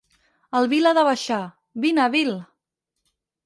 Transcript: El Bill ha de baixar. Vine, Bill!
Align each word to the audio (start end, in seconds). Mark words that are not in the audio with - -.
El 0.59 0.69
Bill 0.71 0.89
ha 0.91 0.93
de 0.99 1.03
baixar. 1.09 1.39
Vine, 1.87 2.09
Bill! 2.17 2.35